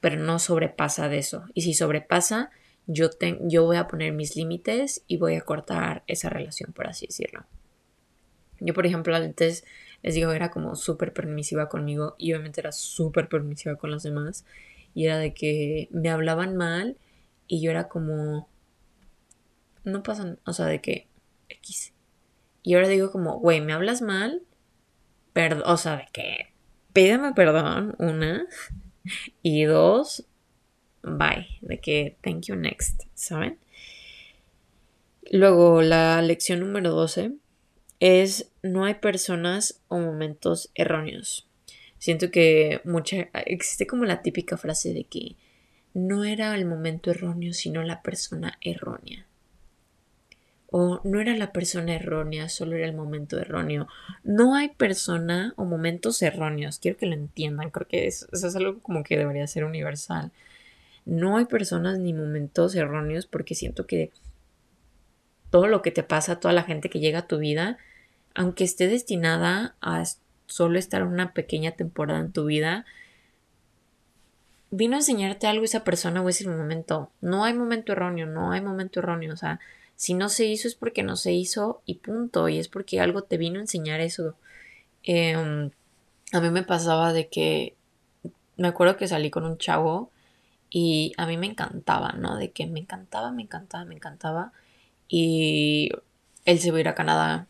[0.00, 1.44] pero no sobrepasa de eso.
[1.54, 2.50] Y si sobrepasa,
[2.88, 3.10] yo,
[3.42, 7.46] yo voy a poner mis límites y voy a cortar esa relación, por así decirlo.
[8.58, 9.64] Yo, por ejemplo, antes
[10.02, 14.44] les digo, era como súper permisiva conmigo y obviamente era súper permisiva con los demás.
[14.94, 16.96] Y era de que me hablaban mal
[17.46, 18.48] y yo era como,
[19.84, 21.08] no pasa, o sea, de que
[21.48, 21.92] X.
[22.62, 24.42] Y ahora digo como, güey, me hablas mal,
[25.32, 26.52] perdón, o sea, de que
[26.92, 28.46] pídeme perdón, una,
[29.42, 30.24] y dos,
[31.02, 33.58] bye, de que thank you next, ¿saben?
[35.30, 37.32] Luego, la lección número 12
[38.00, 41.48] es no hay personas o momentos erróneos.
[41.98, 45.36] Siento que mucha existe como la típica frase de que
[45.94, 49.26] no era el momento erróneo, sino la persona errónea
[50.74, 53.88] o no era la persona errónea, solo era el momento erróneo.
[54.24, 58.80] No hay persona o momentos erróneos, quiero que lo entiendan, creo que eso, es algo
[58.80, 60.32] como que debería ser universal.
[61.04, 64.12] No hay personas ni momentos erróneos porque siento que
[65.50, 67.76] todo lo que te pasa, toda la gente que llega a tu vida,
[68.34, 70.02] aunque esté destinada a
[70.46, 72.86] solo estar una pequeña temporada en tu vida,
[74.70, 77.10] vino a enseñarte algo esa persona o ese momento.
[77.20, 79.60] No hay momento erróneo, no hay momento erróneo, o sea,
[80.02, 82.48] si no se hizo es porque no se hizo y punto.
[82.48, 84.34] Y es porque algo te vino a enseñar eso.
[85.04, 85.70] Em,
[86.32, 87.76] a mí me pasaba de que
[88.56, 90.10] me acuerdo que salí con un chavo
[90.70, 92.36] y a mí me encantaba, ¿no?
[92.36, 94.52] De que me encantaba, me encantaba, me encantaba.
[95.06, 95.90] Y
[96.46, 97.46] él se va a ir a Canadá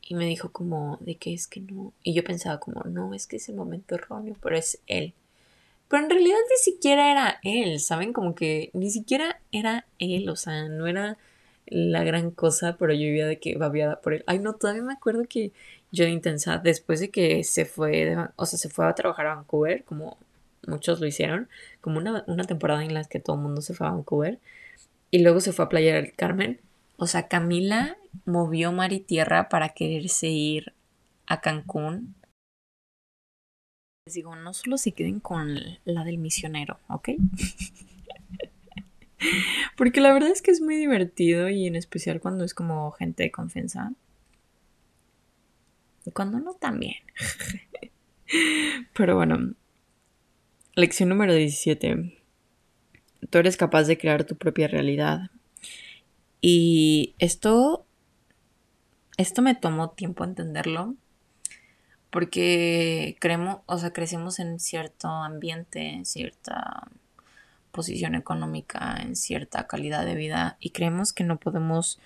[0.00, 1.92] y me dijo como de que es que no.
[2.02, 5.12] Y yo pensaba como, no, es que es el momento erróneo, pero es él.
[5.88, 8.14] Pero en realidad ni siquiera era él, ¿saben?
[8.14, 11.18] Como que ni siquiera era él, o sea, no era
[11.66, 14.24] la gran cosa, pero yo vivía de que babiada por él.
[14.26, 15.52] Ay, no, todavía me acuerdo que
[15.90, 19.84] yo intensa, después de que se fue, o sea, se fue a trabajar a Vancouver,
[19.84, 20.18] como
[20.66, 21.48] muchos lo hicieron,
[21.80, 24.38] como una, una temporada en la que todo el mundo se fue a Vancouver,
[25.10, 26.60] y luego se fue a Playa del Carmen.
[26.96, 30.72] O sea, Camila movió mar y tierra para quererse ir
[31.26, 32.14] a Cancún
[34.06, 37.10] Les digo, no solo se queden con la del misionero, ¿ok?
[39.76, 43.24] Porque la verdad es que es muy divertido y en especial cuando es como gente
[43.24, 43.92] de confianza.
[46.04, 46.96] Y cuando no también.
[48.94, 49.54] Pero bueno,
[50.74, 52.18] lección número 17.
[53.30, 55.30] Tú eres capaz de crear tu propia realidad.
[56.40, 57.86] Y esto,
[59.16, 60.96] esto me tomó tiempo entenderlo
[62.10, 66.88] porque creemos, o sea, crecemos en cierto ambiente, en cierta
[67.72, 71.98] posición económica, en cierta calidad de vida y creemos que no podemos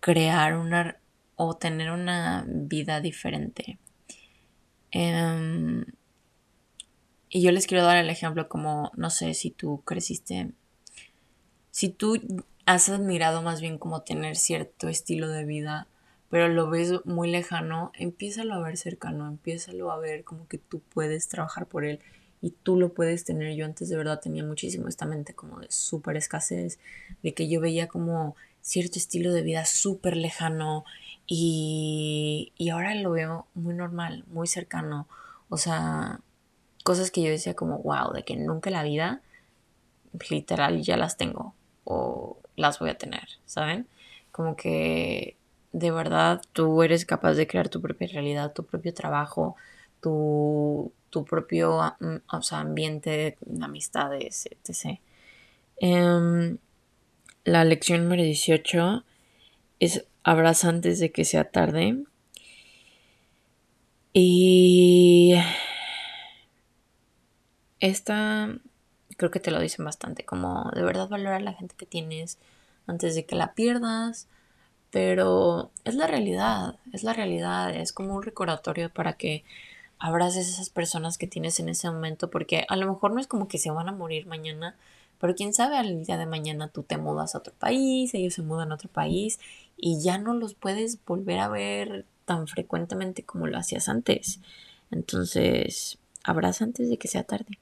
[0.00, 0.98] crear una
[1.36, 3.78] o tener una vida diferente.
[4.90, 5.86] Em,
[7.30, 10.50] y yo les quiero dar el ejemplo como, no sé, si tú creciste,
[11.70, 15.88] si tú has admirado más bien como tener cierto estilo de vida
[16.32, 20.80] pero lo ves muy lejano, empiézalo a ver cercano, empiézalo a ver como que tú
[20.80, 22.00] puedes trabajar por él
[22.42, 23.54] y tú lo puedes tener.
[23.54, 26.78] Yo antes de verdad tenía muchísimo esta mente como de súper escasez,
[27.22, 30.84] de que yo veía como cierto estilo de vida súper lejano
[31.26, 35.06] y, y ahora lo veo muy normal, muy cercano.
[35.48, 36.20] O sea,
[36.84, 39.22] cosas que yo decía como, wow, de que nunca en la vida
[40.28, 43.86] literal ya las tengo o las voy a tener, ¿saben?
[44.30, 45.36] Como que
[45.72, 49.56] de verdad tú eres capaz de crear tu propia realidad, tu propio trabajo,
[50.00, 50.92] tu,
[51.24, 52.16] propio mm,
[52.52, 54.98] ambiente de amistades, etc.
[55.76, 56.58] Em,
[57.44, 59.04] la lección número 18
[59.80, 62.04] es abraza antes de que sea tarde.
[64.14, 65.34] Y
[67.80, 68.58] esta
[69.16, 72.38] creo que te lo dicen bastante, como de verdad valorar la gente que tienes
[72.86, 74.28] antes de que la pierdas
[74.92, 79.42] pero es la realidad, es la realidad, es como un recordatorio para que
[80.02, 83.28] abraces a esas personas que tienes en ese momento, porque a lo mejor no es
[83.28, 84.76] como que se van a morir mañana,
[85.20, 88.42] pero quién sabe, al día de mañana tú te mudas a otro país, ellos se
[88.42, 89.38] mudan a otro país
[89.76, 94.40] y ya no los puedes volver a ver tan frecuentemente como lo hacías antes.
[94.90, 97.60] Entonces, abraza antes de que sea tarde.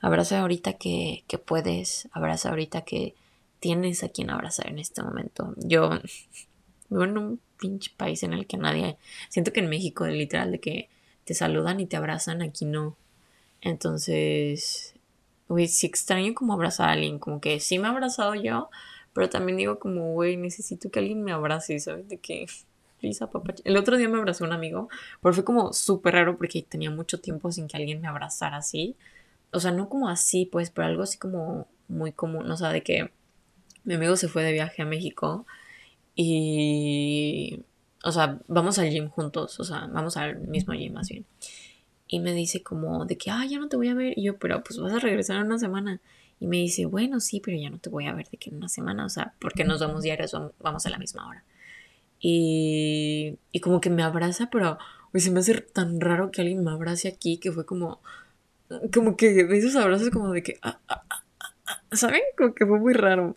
[0.00, 3.14] Abraza ahorita que, que puedes, abraza ahorita que
[3.58, 5.54] tienes a quien abrazar en este momento.
[5.56, 5.92] Yo
[6.90, 8.98] vivo en un pinche país en el que nadie.
[9.30, 10.90] Siento que en México, literal, de que
[11.28, 12.96] te saludan y te abrazan, aquí no.
[13.60, 14.94] Entonces,
[15.46, 17.18] güey, sí extraño como abrazar a alguien.
[17.18, 18.70] Como que sí me he abrazado yo,
[19.12, 22.08] pero también digo, como, güey, necesito que alguien me abrace, ¿sabes?
[22.08, 22.46] De que.
[23.30, 23.54] Papá.
[23.64, 24.88] El otro día me abrazó un amigo,
[25.22, 28.96] pero fue como súper raro porque tenía mucho tiempo sin que alguien me abrazara así.
[29.52, 32.50] O sea, no como así, pues, pero algo así como muy común.
[32.50, 33.12] O sea, de que
[33.84, 35.46] mi amigo se fue de viaje a México
[36.16, 37.60] y,
[38.04, 41.24] o sea, vamos al gym juntos, o sea, vamos al mismo gym más bien.
[42.06, 44.14] Y me dice como de que, ah, ya no te voy a ver.
[44.16, 46.00] Y yo, pero pues vas a regresar en una semana.
[46.40, 48.56] Y me dice, bueno, sí, pero ya no te voy a ver de que en
[48.56, 51.44] una semana, o sea, porque nos vamos diarios, vamos a la misma hora.
[52.20, 54.78] Y, y como que me abraza, pero
[55.12, 58.00] pues, se me hace tan raro que alguien me abrace aquí, que fue como,
[58.94, 61.24] como que de esos abrazos como de que, ah, ah, ah,
[61.92, 62.22] ¿Saben?
[62.36, 63.36] Como que fue muy raro.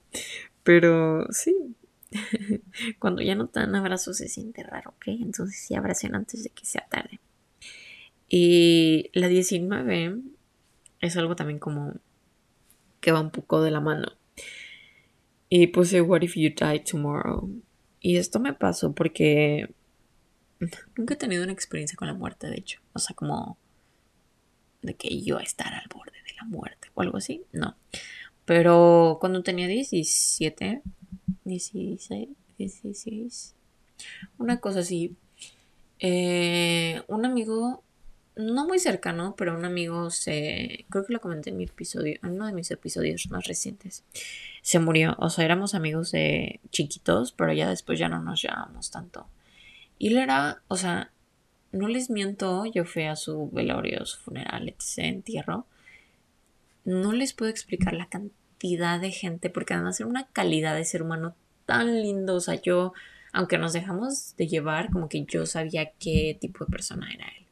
[0.63, 1.75] Pero sí.
[2.99, 5.07] Cuando ya no te dan abrazos se siente raro, ¿ok?
[5.07, 7.19] Entonces sí abracen antes de que sea tarde.
[8.27, 10.21] Y la 19
[11.01, 11.93] es algo también como
[12.99, 14.07] que va un poco de la mano.
[15.49, 17.49] Y puse What if you die tomorrow?
[17.99, 19.73] Y esto me pasó porque
[20.95, 22.79] nunca he tenido una experiencia con la muerte, de hecho.
[22.93, 23.57] O sea, como
[24.81, 27.43] de que yo estar al borde de la muerte o algo así.
[27.51, 27.75] No.
[28.45, 30.81] Pero cuando tenía 17,
[31.51, 33.55] 16, 16,
[34.37, 35.15] una cosa así,
[35.99, 37.83] eh, un amigo,
[38.35, 42.31] no muy cercano, pero un amigo se, creo que lo comenté en mi episodio, en
[42.31, 44.03] uno de mis episodios más recientes,
[44.61, 45.15] se murió.
[45.19, 49.27] O sea, éramos amigos de chiquitos, pero ya después ya no nos llevábamos tanto.
[49.99, 51.11] Y él era, o sea,
[51.71, 55.67] no les miento, yo fui a su velorio, su funeral, etc., entierro
[56.83, 61.03] no les puedo explicar la cantidad de gente, porque además era una calidad de ser
[61.03, 62.35] humano tan lindo.
[62.35, 62.93] O sea, yo,
[63.33, 67.47] aunque nos dejamos de llevar, como que yo sabía qué tipo de persona era él.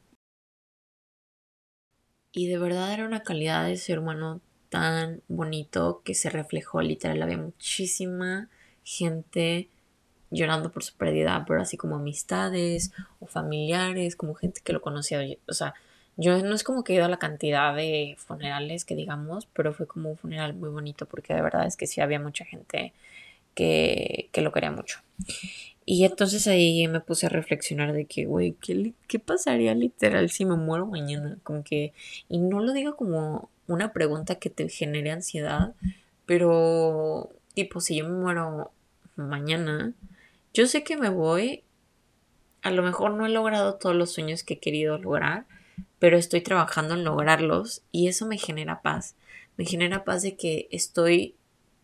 [2.32, 7.22] Y de verdad era una calidad de ser humano tan bonito que se reflejó literal.
[7.22, 8.48] Había muchísima
[8.84, 9.68] gente
[10.30, 15.20] llorando por su pérdida, pero así como amistades o familiares, como gente que lo conocía.
[15.48, 15.74] O sea,
[16.16, 19.72] yo no es como que he ido a la cantidad de funerales que digamos, pero
[19.72, 22.92] fue como un funeral muy bonito porque de verdad es que sí había mucha gente
[23.54, 25.00] que, que lo quería mucho.
[25.86, 30.44] Y entonces ahí me puse a reflexionar de que, güey, ¿qué, ¿qué, pasaría literal si
[30.44, 31.38] me muero mañana?
[31.42, 31.92] Como que,
[32.28, 35.74] y no lo digo como una pregunta que te genere ansiedad,
[36.26, 38.70] pero tipo, si yo me muero
[39.16, 39.94] mañana,
[40.54, 41.64] yo sé que me voy,
[42.62, 45.46] a lo mejor no he logrado todos los sueños que he querido lograr,
[45.98, 49.16] pero estoy trabajando en lograrlos y eso me genera paz.
[49.56, 51.34] Me genera paz de que estoy,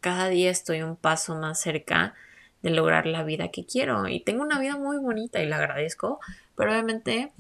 [0.07, 2.15] cada día estoy un paso más cerca
[2.63, 4.07] de lograr la vida que quiero.
[4.07, 6.21] Y tengo una vida muy bonita y la agradezco,
[6.55, 7.33] pero obviamente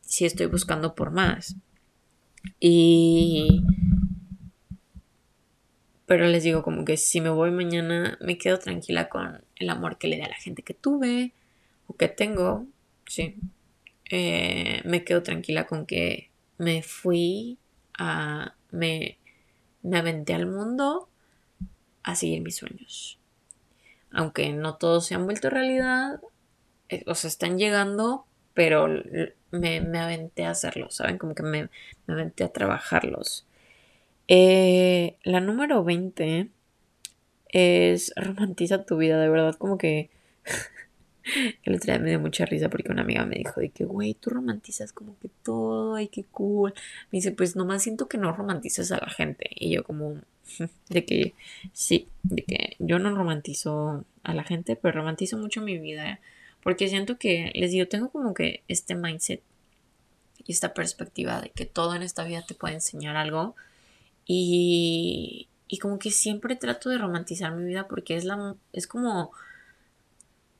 [0.00, 1.56] sí estoy buscando por más.
[2.60, 3.62] Y...
[6.06, 9.98] Pero les digo como que si me voy mañana me quedo tranquila con el amor
[9.98, 11.34] que le dé a la gente que tuve
[11.88, 12.64] o que tengo.
[13.04, 13.36] Sí.
[14.10, 17.58] Eh, me quedo tranquila con que me fui
[17.98, 18.54] a...
[18.70, 19.18] Me,
[19.82, 21.10] me aventé al mundo
[22.10, 23.18] a seguir mis sueños
[24.12, 26.20] aunque no todos se han vuelto realidad,
[26.88, 28.88] eh, o sea, están llegando, pero
[29.50, 31.18] me, aventé a hacerlos, ¿saben?
[31.18, 31.68] Como que me,
[32.06, 33.46] me aventé a trabajarlos.
[34.28, 36.48] Eh, la número 20
[37.48, 40.10] es romantiza tu vida, de verdad, como que
[41.64, 44.14] el otro día me dio mucha risa porque una amiga me dijo de que, güey,
[44.14, 46.74] tú romantizas como que todo, ay, qué cool.
[47.10, 49.50] Me dice, pues nomás siento que no romantizas a la gente.
[49.54, 50.20] Y yo como,
[50.88, 51.34] de que
[51.72, 56.20] sí, de que yo no romantizo a la gente, pero romantizo mucho mi vida.
[56.62, 59.42] Porque siento que, les digo, tengo como que este mindset
[60.46, 63.54] y esta perspectiva de que todo en esta vida te puede enseñar algo.
[64.26, 69.32] Y, y como que siempre trato de romantizar mi vida porque es la es como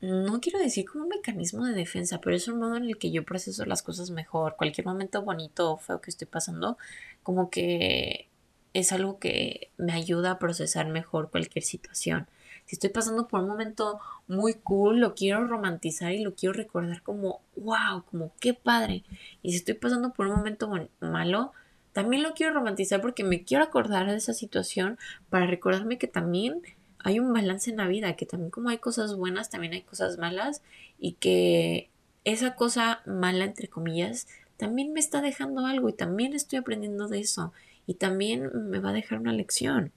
[0.00, 3.10] no quiero decir como un mecanismo de defensa, pero es un modo en el que
[3.10, 4.56] yo proceso las cosas mejor.
[4.56, 6.78] Cualquier momento bonito o feo que estoy pasando,
[7.22, 8.28] como que
[8.74, 12.28] es algo que me ayuda a procesar mejor cualquier situación.
[12.66, 17.02] Si estoy pasando por un momento muy cool, lo quiero romantizar y lo quiero recordar
[17.02, 19.04] como, wow, como qué padre.
[19.42, 21.52] Y si estoy pasando por un momento malo,
[21.92, 24.98] también lo quiero romantizar porque me quiero acordar de esa situación
[25.30, 26.62] para recordarme que también
[27.04, 30.18] hay un balance en la vida, que también como hay cosas buenas, también hay cosas
[30.18, 30.62] malas
[30.98, 31.90] y que
[32.24, 37.20] esa cosa mala, entre comillas, también me está dejando algo y también estoy aprendiendo de
[37.20, 37.52] eso
[37.86, 39.92] y también me va a dejar una lección.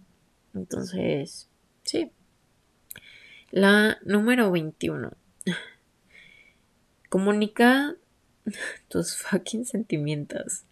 [0.54, 1.50] Entonces,
[1.84, 2.12] sí.
[3.50, 5.12] La número 21.
[7.10, 7.96] Comunica
[8.88, 10.64] tus fucking sentimientos.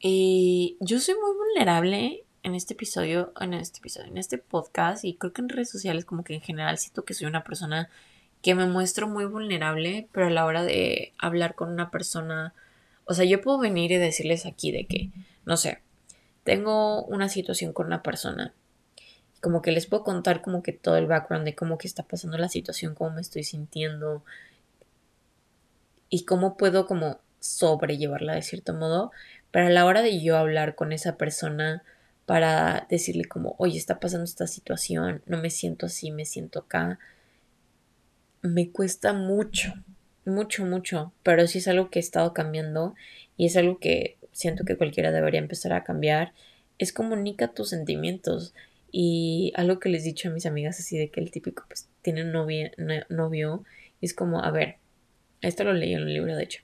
[0.00, 5.14] Y yo soy muy vulnerable en este episodio, en este episodio, en este podcast y
[5.14, 7.90] creo que en redes sociales como que en general siento que soy una persona
[8.42, 12.54] que me muestro muy vulnerable, pero a la hora de hablar con una persona,
[13.04, 15.10] o sea, yo puedo venir y decirles aquí de que,
[15.44, 15.82] no sé,
[16.44, 18.54] tengo una situación con una persona,
[19.40, 22.38] como que les puedo contar como que todo el background de cómo que está pasando
[22.38, 24.24] la situación, cómo me estoy sintiendo
[26.08, 29.12] y cómo puedo como sobrellevarla de cierto modo,
[29.50, 31.82] pero a la hora de yo hablar con esa persona,
[32.28, 36.98] para decirle como, oye, está pasando esta situación, no me siento así, me siento acá.
[38.42, 39.72] Me cuesta mucho,
[40.26, 42.94] mucho, mucho, pero sí es algo que he estado cambiando
[43.38, 46.34] y es algo que siento que cualquiera debería empezar a cambiar.
[46.76, 48.52] Es comunica tus sentimientos
[48.92, 51.88] y algo que les he dicho a mis amigas así de que el típico pues
[52.02, 52.32] tiene un
[53.08, 53.64] novio,
[54.02, 54.76] es como, a ver,
[55.40, 56.62] esto lo leí en un libro de hecho.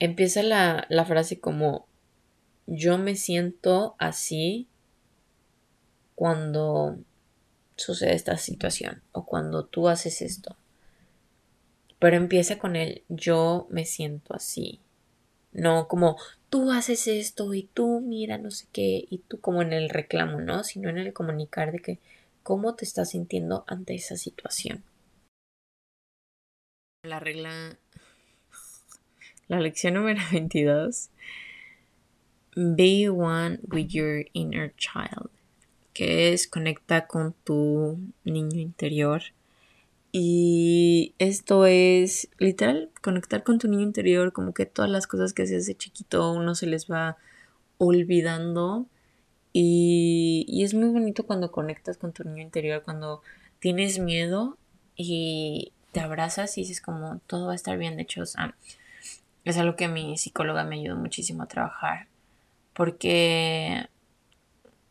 [0.00, 1.86] Empieza la, la frase como
[2.66, 4.68] yo me siento así
[6.14, 6.98] cuando
[7.76, 10.56] sucede esta situación o cuando tú haces esto.
[11.98, 14.80] Pero empieza con el yo me siento así.
[15.52, 16.16] No como
[16.48, 20.40] tú haces esto y tú mira no sé qué y tú como en el reclamo,
[20.40, 20.64] ¿no?
[20.64, 21.98] Sino en el comunicar de que
[22.42, 24.82] cómo te estás sintiendo ante esa situación.
[27.04, 27.78] La regla...
[29.48, 31.10] La lección número 22
[32.54, 35.30] Be one with your inner child,
[35.94, 39.22] que es conecta con tu niño interior.
[40.12, 45.44] Y esto es literal, conectar con tu niño interior, como que todas las cosas que
[45.44, 47.16] haces de chiquito uno se les va
[47.78, 48.84] olvidando.
[49.54, 53.22] Y, y es muy bonito cuando conectas con tu niño interior, cuando
[53.60, 54.58] tienes miedo
[54.94, 57.96] y te abrazas y dices como todo va a estar bien.
[57.96, 62.11] De hecho, es algo que mi psicóloga me ayudó muchísimo a trabajar
[62.74, 63.88] porque,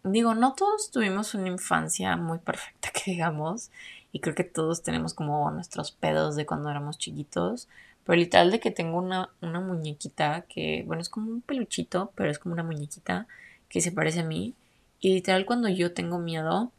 [0.03, 3.71] digo, no todos tuvimos una infancia muy perfecta, que digamos,
[4.11, 7.67] y creo que todos tenemos como nuestros pedos de cuando éramos chiquitos,
[8.03, 12.31] pero literal de que tengo una, una muñequita que, bueno, es como un peluchito, pero
[12.31, 13.27] es como una muñequita
[13.69, 14.53] que se parece a mí,
[14.99, 16.71] y literal cuando yo tengo miedo,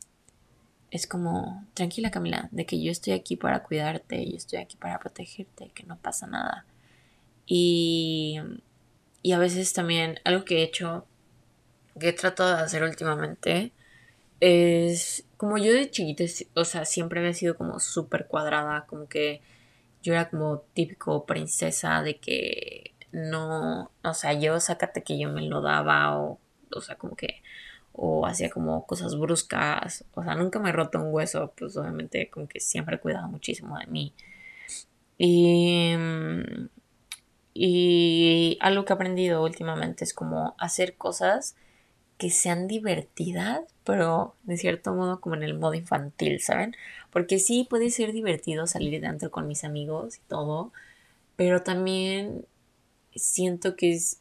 [0.92, 4.98] es como, tranquila Camila, de que yo estoy aquí para cuidarte, yo estoy aquí para
[4.98, 6.66] protegerte, que no pasa nada.
[7.46, 8.38] Y,
[9.22, 11.06] y a veces también algo que he hecho,
[11.98, 13.72] que he tratado de hacer últimamente,
[14.40, 19.40] es como yo de chiquita, o sea, siempre había sido como súper cuadrada, como que
[20.02, 25.42] yo era como típico princesa de que no, o sea, yo sácate que yo me
[25.42, 26.38] lo daba o,
[26.74, 27.42] o sea, como que,
[27.92, 32.48] o hacía como cosas bruscas, o sea, nunca me roto un hueso, pues obviamente como
[32.48, 34.14] que siempre he cuidado muchísimo de mí.
[35.18, 35.94] Y,
[37.54, 41.56] y algo que he aprendido últimamente es como hacer cosas
[42.18, 46.76] que sean divertidas, pero de cierto modo como en el modo infantil, ¿saben?
[47.10, 50.72] Porque sí puede ser divertido salir de antro con mis amigos y todo,
[51.36, 52.46] pero también
[53.14, 54.20] siento que es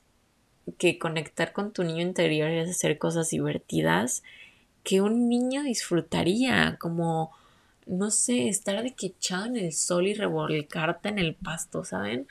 [0.78, 4.24] que conectar con tu niño interior es hacer cosas divertidas
[4.84, 7.32] que un niño disfrutaría, como,
[7.86, 12.28] no sé, estar de que echado en el sol y revolcarte en el pasto, ¿saben?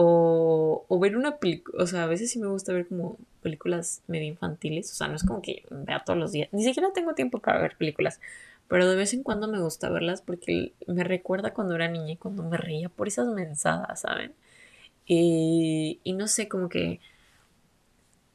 [0.00, 4.28] O, ver una película, o sea, a veces sí me gusta ver como películas medio
[4.28, 7.40] infantiles, o sea, no es como que vea todos los días, ni siquiera tengo tiempo
[7.40, 8.20] para ver películas,
[8.68, 12.16] pero de vez en cuando me gusta verlas porque me recuerda cuando era niña y
[12.16, 14.34] cuando me reía por esas mensadas, ¿saben?
[15.06, 17.00] Y, y no sé, como que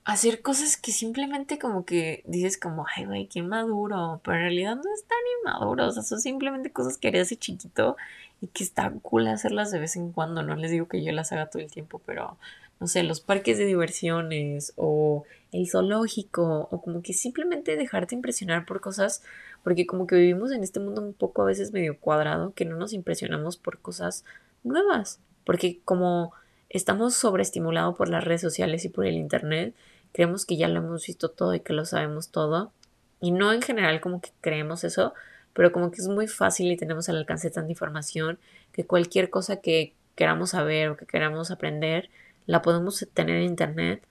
[0.06, 4.76] hacer cosas que simplemente como que dices como, ay, güey, qué maduro, pero en realidad
[4.76, 7.96] no es tan inmaduro, o sea, son simplemente cosas que harías de chiquito
[8.44, 11.32] y que está cool hacerlas de vez en cuando, no les digo que yo las
[11.32, 12.38] haga todo el tiempo, pero
[12.82, 15.24] no sé, los parques de diversiones o
[15.54, 19.24] el zoológico o como que simplemente dejarte impresionar por cosas,
[19.64, 22.76] porque como que vivimos en este mundo un poco a veces medio cuadrado, que no
[22.76, 24.26] nos impresionamos por cosas
[24.66, 26.34] nuevas, porque como
[26.68, 29.74] estamos sobreestimulados por las redes sociales y por el internet,
[30.12, 32.74] creemos que ya lo hemos visto todo y que lo sabemos todo.
[33.22, 35.14] Y no en general como que creemos eso,
[35.54, 38.40] pero como que es muy fácil y tenemos al alcance tanta información
[38.72, 42.10] que cualquier cosa que queramos saber o que queramos aprender,
[42.46, 44.04] la podemos tener en internet.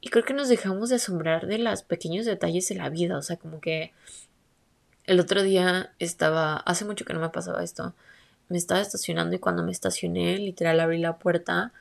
[0.00, 3.18] Y creo que nos dejamos de asombrar de los pequeños detalles de la vida.
[3.18, 3.92] O sea, como que
[5.04, 7.94] el otro día estaba, hace mucho que no me pasaba esto,
[8.48, 11.72] me estaba estacionando y cuando me estacioné, literal abrí la puerta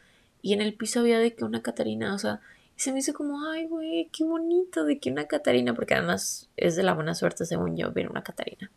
[0.42, 2.40] y en el piso había de que una Catarina, o sea,
[2.80, 6.78] se me hizo como, ay, güey, qué bonito de que una Catarina, porque además es
[6.78, 8.72] de la buena suerte, según yo, ver una Catarina.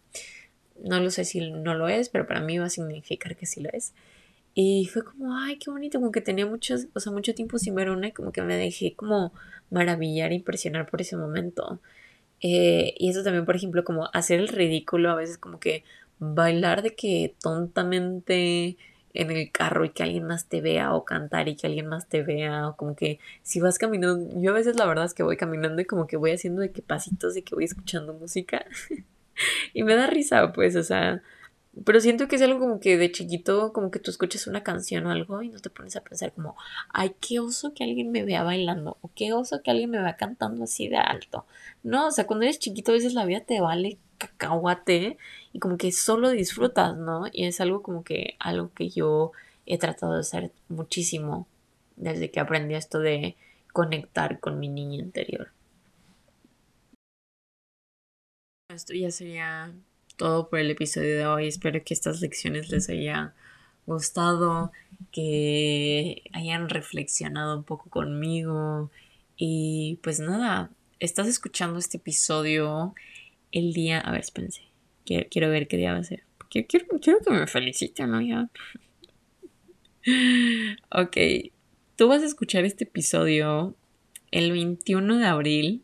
[0.83, 3.61] No lo sé si no lo es, pero para mí va a significar que sí
[3.61, 3.95] lo es.
[4.55, 7.77] Y fue como, ay, qué bonito, como que tenía muchos, o sea, mucho tiempo sin
[7.77, 9.33] ver una y como que me dejé como
[9.71, 11.81] maravillar e impresionar por ese momento.
[12.41, 15.85] Eh, y eso también, por ejemplo, como hacer el ridículo, a veces como que
[16.19, 18.77] bailar de que tontamente
[19.15, 22.09] en el carro y que alguien más te vea o cantar y que alguien más
[22.09, 25.23] te vea o como que si vas caminando, yo a veces la verdad es que
[25.23, 28.65] voy caminando y como que voy haciendo de que pasitos y que voy escuchando música
[29.75, 31.23] y me da risa pues, o sea,
[31.85, 35.07] pero siento que es algo como que de chiquito, como que tú escuchas una canción
[35.07, 36.55] o algo y no te pones a pensar como,
[36.93, 40.17] ay, qué oso que alguien me vea bailando o qué oso que alguien me vea
[40.17, 41.47] cantando así de alto.
[41.83, 45.17] No, o sea, cuando eres chiquito a veces la vida te vale cacahuate
[45.53, 47.27] y como que solo disfrutas, ¿no?
[47.33, 49.33] Y es algo como que algo que yo
[49.67, 51.47] he tratado de hacer muchísimo
[51.97, 53.37] desde que aprendí esto de
[53.73, 55.51] conectar con mi niña interior.
[58.69, 59.73] Esto ya sería
[60.17, 61.49] todo por el episodio de hoy.
[61.49, 63.35] Espero que estas lecciones les haya
[63.87, 64.73] gustado,
[65.11, 68.91] que hayan reflexionado un poco conmigo.
[69.37, 72.95] Y pues nada, estás escuchando este episodio
[73.51, 74.01] el día.
[74.01, 74.72] A ver, espérense.
[75.05, 76.25] Quiero, quiero ver qué día va a ser.
[76.51, 78.21] Quiero, quiero, quiero que me feliciten, ¿no?
[78.21, 78.49] Ya.
[80.91, 81.17] ok.
[81.97, 83.77] Tú vas a escuchar este episodio
[84.31, 85.83] el 21 de abril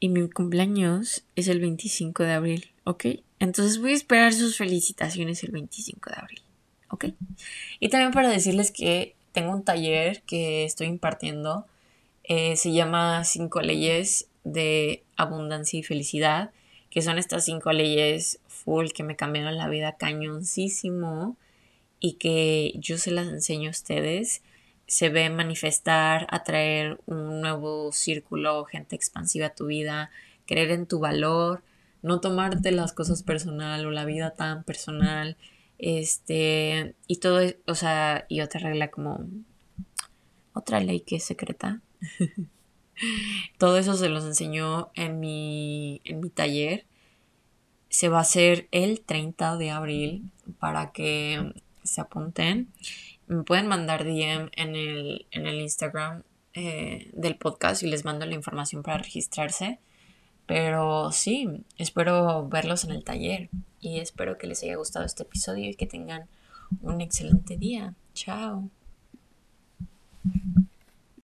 [0.00, 3.06] y mi cumpleaños es el 25 de abril, ¿ok?
[3.38, 6.42] Entonces voy a esperar sus felicitaciones el 25 de abril,
[6.90, 7.06] ¿ok?
[7.80, 11.66] Y también para decirles que tengo un taller que estoy impartiendo,
[12.24, 16.50] eh, se llama Cinco leyes de abundancia y felicidad,
[16.96, 21.36] que son estas cinco leyes full que me cambiaron la vida cañoncísimo
[22.00, 24.40] y que yo se las enseño a ustedes
[24.86, 30.10] se ve manifestar, atraer un nuevo círculo, gente expansiva a tu vida,
[30.46, 31.62] creer en tu valor,
[32.00, 35.36] no tomarte las cosas personal o la vida tan personal,
[35.76, 39.28] este, y todo, o sea, y otra regla como
[40.54, 41.82] otra ley que es secreta.
[43.58, 46.86] todo eso se los enseñó en mi, en mi taller.
[47.88, 52.68] Se va a hacer el 30 de abril para que se apunten
[53.26, 56.22] me pueden mandar DM en el, Instagram
[56.54, 59.80] eh, del podcast y les mando la información para registrarse.
[60.46, 65.68] Pero sí, espero verlos en el taller y espero que les haya gustado este episodio
[65.68, 66.28] y que tengan
[66.82, 67.94] un excelente día.
[68.14, 68.70] Chao.